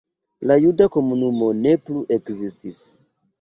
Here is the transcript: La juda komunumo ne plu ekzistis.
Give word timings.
La 0.51 0.55
juda 0.63 0.87
komunumo 0.95 1.51
ne 1.59 1.75
plu 1.85 2.03
ekzistis. 2.19 2.83